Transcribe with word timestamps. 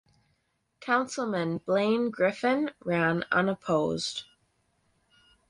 Councilman 0.79 1.59
Blaine 1.59 2.09
Griffin 2.09 2.71
ran 2.83 3.23
unopposed. 3.31 4.23